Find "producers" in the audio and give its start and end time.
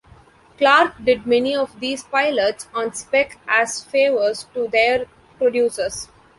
5.37-6.07